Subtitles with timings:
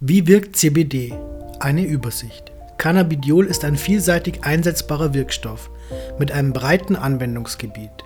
[0.00, 1.14] Wie wirkt CBD?
[1.58, 2.52] Eine Übersicht.
[2.76, 5.70] Cannabidiol ist ein vielseitig einsetzbarer Wirkstoff
[6.18, 8.04] mit einem breiten Anwendungsgebiet.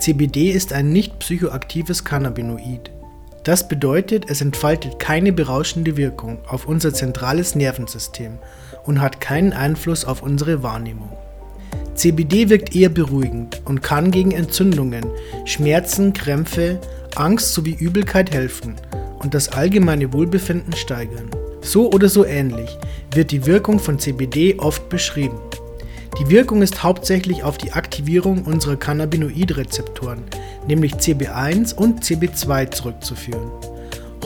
[0.00, 2.90] CBD ist ein nicht psychoaktives Cannabinoid.
[3.44, 8.38] Das bedeutet, es entfaltet keine berauschende Wirkung auf unser zentrales Nervensystem
[8.84, 11.16] und hat keinen Einfluss auf unsere Wahrnehmung.
[11.94, 15.06] CBD wirkt eher beruhigend und kann gegen Entzündungen,
[15.44, 16.80] Schmerzen, Krämpfe,
[17.14, 18.74] Angst sowie Übelkeit helfen
[19.18, 21.30] und das allgemeine Wohlbefinden steigern.
[21.60, 22.78] So oder so ähnlich
[23.12, 25.38] wird die Wirkung von CBD oft beschrieben.
[26.18, 30.24] Die Wirkung ist hauptsächlich auf die Aktivierung unserer Cannabinoidrezeptoren,
[30.66, 33.50] nämlich CB1 und CB2 zurückzuführen.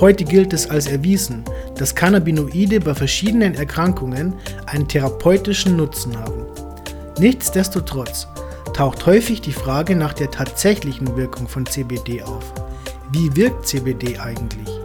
[0.00, 1.45] Heute gilt es als erwiesen,
[1.77, 4.34] dass Cannabinoide bei verschiedenen Erkrankungen
[4.66, 6.47] einen therapeutischen Nutzen haben.
[7.19, 8.27] Nichtsdestotrotz
[8.74, 12.52] taucht häufig die Frage nach der tatsächlichen Wirkung von CBD auf.
[13.12, 14.81] Wie wirkt CBD eigentlich?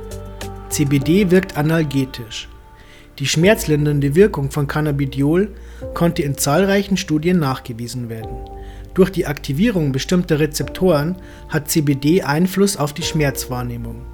[0.70, 2.49] CBD wirkt analgetisch.
[3.20, 5.49] Die schmerzlindernde Wirkung von Cannabidiol
[5.93, 8.37] konnte in zahlreichen Studien nachgewiesen werden.
[8.93, 11.15] Durch die Aktivierung bestimmter Rezeptoren
[11.49, 14.05] hat CBD Einfluss auf die Schmerzwahrnehmung.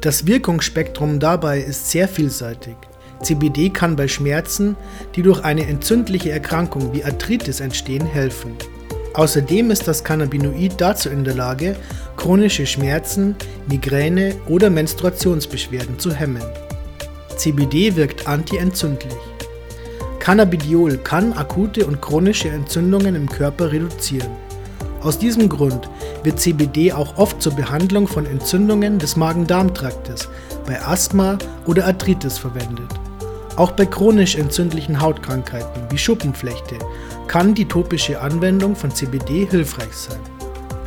[0.00, 2.76] Das Wirkungsspektrum dabei ist sehr vielseitig.
[3.22, 4.76] CBD kann bei Schmerzen,
[5.16, 8.52] die durch eine entzündliche Erkrankung wie Arthritis entstehen, helfen.
[9.14, 11.76] Außerdem ist das Cannabinoid dazu in der Lage,
[12.16, 13.36] chronische Schmerzen,
[13.68, 16.42] Migräne oder Menstruationsbeschwerden zu hemmen.
[17.36, 19.14] CBD wirkt antientzündlich.
[20.18, 24.30] Cannabidiol kann akute und chronische Entzündungen im Körper reduzieren.
[25.02, 25.88] Aus diesem Grund
[26.24, 30.28] wird CBD auch oft zur Behandlung von Entzündungen des Magen-Darm-Traktes,
[30.66, 32.90] bei Asthma oder Arthritis verwendet.
[33.54, 36.76] Auch bei chronisch entzündlichen Hautkrankheiten wie Schuppenflechte
[37.28, 40.35] kann die topische Anwendung von CBD hilfreich sein.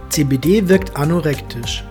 [0.10, 1.84] CBD wirkt anorektisch.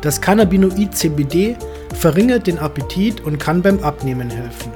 [0.00, 1.56] Das Cannabinoid CBD
[1.94, 4.72] verringert den Appetit und kann beim Abnehmen helfen.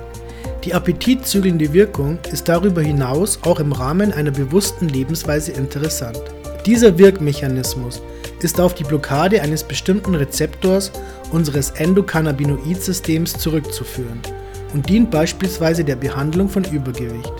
[0.64, 6.20] Die appetitzügelnde Wirkung ist darüber hinaus auch im Rahmen einer bewussten Lebensweise interessant.
[6.66, 8.02] Dieser Wirkmechanismus
[8.42, 10.92] ist auf die Blockade eines bestimmten Rezeptors
[11.32, 14.20] unseres Endokannabinoid-Systems zurückzuführen
[14.74, 17.32] und dient beispielsweise der Behandlung von Übergewicht.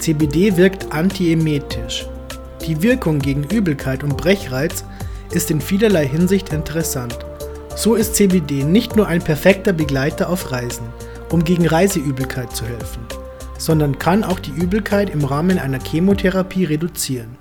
[0.00, 2.06] CBD wirkt antiemetisch.
[2.66, 4.84] Die Wirkung gegen Übelkeit und Brechreiz
[5.30, 7.16] ist in vielerlei Hinsicht interessant.
[7.76, 10.86] So ist CBD nicht nur ein perfekter Begleiter auf Reisen,
[11.30, 13.02] um gegen Reiseübelkeit zu helfen,
[13.56, 17.36] sondern kann auch die Übelkeit im Rahmen einer Chemotherapie reduzieren.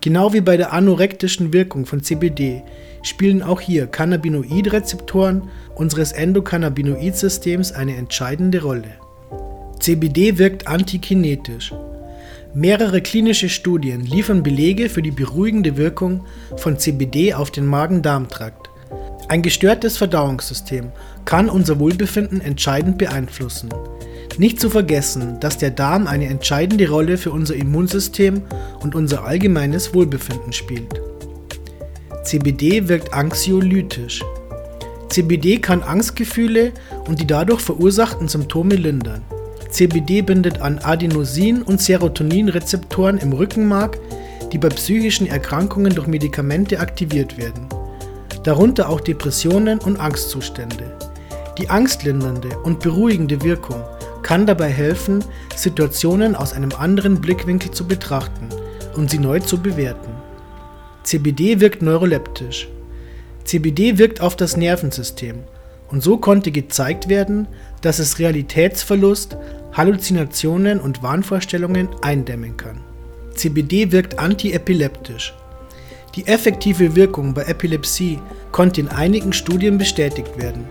[0.00, 2.62] Genau wie bei der anorektischen Wirkung von CBD
[3.02, 8.94] spielen auch hier Cannabinoidrezeptoren unseres Endokannabinoidsystems eine entscheidende Rolle.
[9.78, 11.72] CBD wirkt antikinetisch.
[12.54, 16.24] Mehrere klinische Studien liefern Belege für die beruhigende Wirkung
[16.56, 18.70] von CBD auf den Magen-Darm-Trakt.
[19.28, 20.90] Ein gestörtes Verdauungssystem
[21.26, 23.68] kann unser Wohlbefinden entscheidend beeinflussen.
[24.38, 28.42] Nicht zu vergessen, dass der Darm eine entscheidende Rolle für unser Immunsystem
[28.80, 31.02] und unser allgemeines Wohlbefinden spielt.
[32.24, 34.24] CBD wirkt anxiolytisch.
[35.10, 36.72] CBD kann Angstgefühle
[37.06, 39.22] und die dadurch verursachten Symptome lindern.
[39.70, 43.98] CBD bindet an Adenosin- und Serotoninrezeptoren im Rückenmark,
[44.52, 47.68] die bei psychischen Erkrankungen durch Medikamente aktiviert werden,
[48.44, 50.96] darunter auch Depressionen und Angstzustände.
[51.58, 53.82] Die angstlindernde und beruhigende Wirkung
[54.22, 55.24] kann dabei helfen,
[55.54, 58.48] Situationen aus einem anderen Blickwinkel zu betrachten
[58.94, 60.10] und sie neu zu bewerten.
[61.02, 62.68] CBD wirkt neuroleptisch.
[63.44, 65.44] CBD wirkt auf das Nervensystem
[65.90, 67.48] und so konnte gezeigt werden,
[67.80, 69.36] dass es Realitätsverlust,
[69.78, 72.80] Halluzinationen und Wahnvorstellungen eindämmen kann.
[73.34, 75.32] CBD wirkt antiepileptisch.
[76.16, 78.18] Die effektive Wirkung bei Epilepsie
[78.50, 80.66] konnte in einigen Studien bestätigt werden,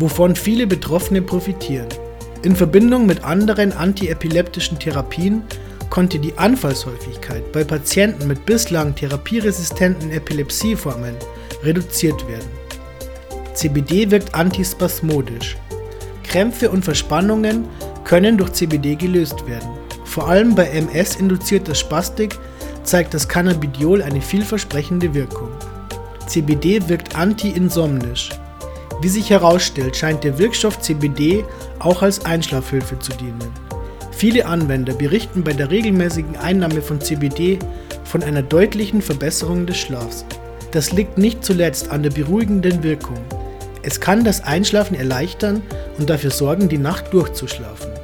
[0.00, 1.86] wovon viele Betroffene profitieren.
[2.42, 5.44] In Verbindung mit anderen antiepileptischen Therapien
[5.88, 11.14] konnte die Anfallshäufigkeit bei Patienten mit bislang therapieresistenten Epilepsieformen
[11.62, 12.48] reduziert werden.
[13.54, 15.56] CBD wirkt antispasmodisch.
[16.24, 17.64] Krämpfe und Verspannungen
[18.08, 19.68] können durch CBD gelöst werden.
[20.04, 22.36] Vor allem bei MS-induzierter Spastik
[22.82, 25.50] zeigt das Cannabidiol eine vielversprechende Wirkung.
[26.26, 28.30] CBD wirkt anti-insomnisch.
[29.02, 31.44] Wie sich herausstellt, scheint der Wirkstoff CBD
[31.78, 33.52] auch als Einschlafhilfe zu dienen.
[34.10, 37.58] Viele Anwender berichten bei der regelmäßigen Einnahme von CBD
[38.04, 40.24] von einer deutlichen Verbesserung des Schlafs.
[40.72, 43.18] Das liegt nicht zuletzt an der beruhigenden Wirkung.
[43.82, 45.62] Es kann das Einschlafen erleichtern
[45.98, 47.97] und dafür sorgen, die Nacht durchzuschlafen.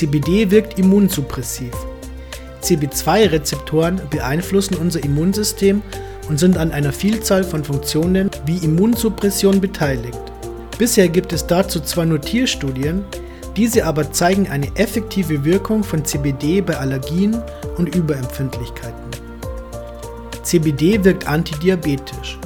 [0.00, 1.72] CBD wirkt immunsuppressiv.
[2.62, 5.82] CB2-Rezeptoren beeinflussen unser Immunsystem
[6.26, 10.18] und sind an einer Vielzahl von Funktionen wie Immunsuppression beteiligt.
[10.78, 13.04] Bisher gibt es dazu zwar nur Tierstudien,
[13.56, 17.36] Diese aber zeigen eine effektive Wirkung von CBD bei Allergien
[17.76, 19.10] und Überempfindlichkeiten.
[20.42, 22.38] CBD wirkt antidiabetisch.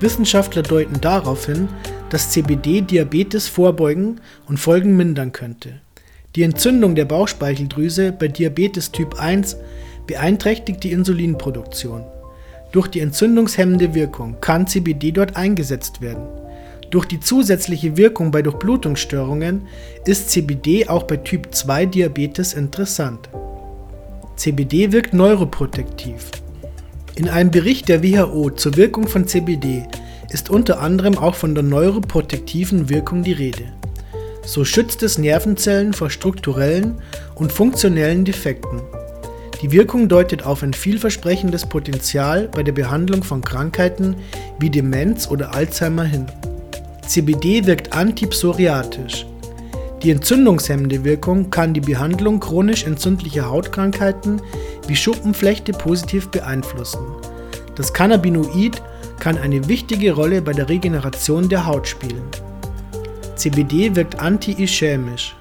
[0.00, 1.68] Wissenschaftler deuten darauf hin,
[2.08, 5.82] dass CBD Diabetes vorbeugen und Folgen mindern könnte.
[6.34, 9.58] Die Entzündung der Bauchspeicheldrüse bei Diabetes Typ 1
[10.06, 12.04] beeinträchtigt die Insulinproduktion.
[12.72, 16.26] Durch die entzündungshemmende Wirkung kann CBD dort eingesetzt werden.
[16.90, 19.68] Durch die zusätzliche Wirkung bei Durchblutungsstörungen
[20.06, 23.28] ist CBD auch bei Typ 2 Diabetes interessant.
[24.36, 26.30] CBD wirkt neuroprotektiv.
[27.14, 29.86] In einem Bericht der WHO zur Wirkung von CBD
[30.30, 33.64] ist unter anderem auch von der neuroprotektiven Wirkung die Rede.
[34.44, 37.00] So schützt es Nervenzellen vor strukturellen
[37.34, 38.80] und funktionellen Defekten.
[39.62, 44.16] Die Wirkung deutet auf ein vielversprechendes Potenzial bei der Behandlung von Krankheiten
[44.58, 46.26] wie Demenz oder Alzheimer hin.
[47.06, 49.26] CBD wirkt antipsoriatisch.
[50.02, 54.42] Die entzündungshemmende Wirkung kann die Behandlung chronisch entzündlicher Hautkrankheiten
[54.88, 57.06] wie Schuppenflechte positiv beeinflussen.
[57.76, 58.82] Das Cannabinoid
[59.20, 62.24] kann eine wichtige Rolle bei der Regeneration der Haut spielen.
[63.36, 65.34] CBD wirkt anti-ischämisch.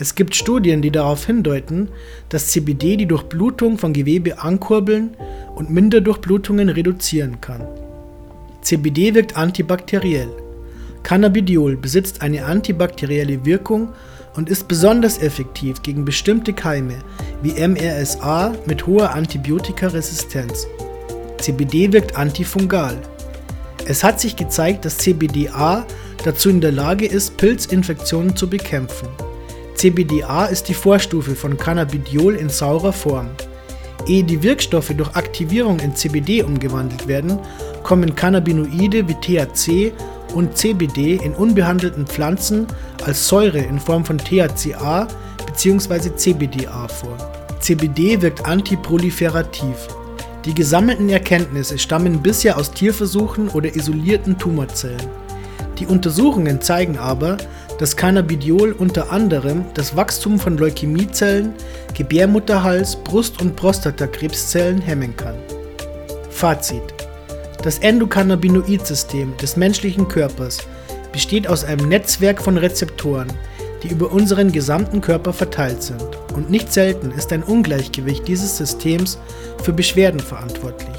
[0.00, 1.88] Es gibt Studien, die darauf hindeuten,
[2.28, 5.16] dass CBD die Durchblutung von Gewebe ankurbeln
[5.56, 7.66] und Minderdurchblutungen reduzieren kann.
[8.62, 10.28] CBD wirkt antibakteriell.
[11.02, 13.88] Cannabidiol besitzt eine antibakterielle Wirkung
[14.36, 16.94] und ist besonders effektiv gegen bestimmte Keime
[17.42, 20.66] wie MRSA mit hoher Antibiotikaresistenz.
[21.38, 22.96] CBD wirkt antifungal.
[23.86, 25.86] Es hat sich gezeigt, dass CBDA
[26.24, 29.08] dazu in der Lage ist, Pilzinfektionen zu bekämpfen.
[29.74, 33.28] CBDA ist die Vorstufe von Cannabidiol in saurer Form.
[34.06, 37.38] Ehe die Wirkstoffe durch Aktivierung in CBD umgewandelt werden,
[37.82, 39.92] kommen Cannabinoide wie THC
[40.34, 42.66] und CBD in unbehandelten Pflanzen
[43.04, 45.06] als Säure in Form von THCA
[45.46, 46.14] bzw.
[46.16, 47.16] CBDA vor.
[47.60, 49.88] CBD wirkt antiproliferativ.
[50.44, 55.08] Die gesammelten Erkenntnisse stammen bisher aus Tierversuchen oder isolierten Tumorzellen.
[55.78, 57.36] Die Untersuchungen zeigen aber,
[57.78, 61.54] dass Cannabidiol unter anderem das Wachstum von Leukämiezellen,
[61.94, 65.36] Gebärmutterhals-, Brust- und Prostatakrebszellen hemmen kann.
[66.30, 66.82] Fazit:
[67.62, 70.58] Das Endokannabinoid-System des menschlichen Körpers
[71.12, 73.28] besteht aus einem Netzwerk von Rezeptoren,
[73.84, 76.04] die über unseren gesamten Körper verteilt sind,
[76.34, 79.18] und nicht selten ist ein Ungleichgewicht dieses Systems
[79.62, 80.96] für Beschwerden verantwortlich.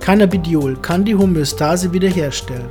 [0.00, 2.66] Cannabidiol kann die Homöostase wiederherstellen.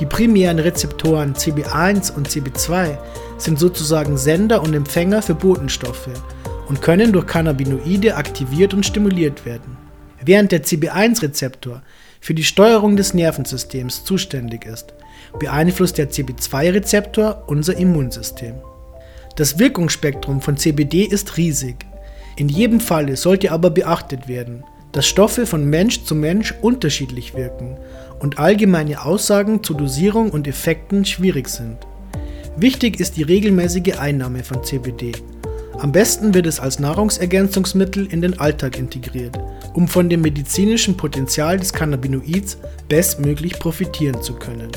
[0.00, 2.98] Die primären Rezeptoren CB1 und CB2
[3.38, 6.08] sind sozusagen Sender und Empfänger für Botenstoffe
[6.68, 9.76] und können durch Cannabinoide aktiviert und stimuliert werden.
[10.24, 11.82] Während der CB1-Rezeptor
[12.20, 14.94] für die Steuerung des Nervensystems zuständig ist,
[15.38, 18.54] beeinflusst der CB2-Rezeptor unser Immunsystem.
[19.36, 21.86] Das Wirkungsspektrum von CBD ist riesig.
[22.36, 27.76] In jedem Falle sollte aber beachtet werden, dass Stoffe von Mensch zu Mensch unterschiedlich wirken
[28.24, 31.76] und allgemeine Aussagen zu Dosierung und Effekten schwierig sind.
[32.56, 35.12] Wichtig ist die regelmäßige Einnahme von CBD.
[35.78, 39.38] Am besten wird es als Nahrungsergänzungsmittel in den Alltag integriert,
[39.74, 42.56] um von dem medizinischen Potenzial des Cannabinoids
[42.88, 44.70] bestmöglich profitieren zu können.